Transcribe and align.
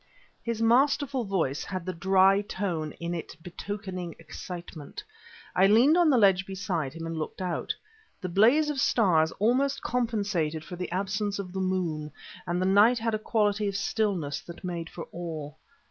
His 0.41 0.63
masterful 0.63 1.25
voice 1.25 1.63
had 1.63 1.85
the 1.85 1.93
dry 1.93 2.41
tone 2.41 2.91
in 2.93 3.13
it 3.13 3.37
betokening 3.43 4.15
excitement. 4.17 5.03
I 5.55 5.67
leaned 5.67 5.95
on 5.95 6.09
the 6.09 6.17
ledge 6.17 6.43
beside 6.43 6.93
him 6.93 7.05
and 7.05 7.15
looked 7.19 7.39
out. 7.39 7.75
The 8.19 8.27
blaze 8.27 8.71
of 8.71 8.79
stars 8.81 9.31
almost 9.33 9.83
compensated 9.83 10.65
for 10.65 10.75
the 10.75 10.91
absence 10.91 11.37
of 11.37 11.53
the 11.53 11.61
moon 11.61 12.11
and 12.47 12.59
the 12.59 12.65
night 12.65 12.97
had 12.97 13.13
a 13.13 13.19
quality 13.19 13.67
of 13.67 13.75
stillness 13.77 14.39
that 14.41 14.63
made 14.63 14.89
for 14.89 15.07
awe. 15.11 15.53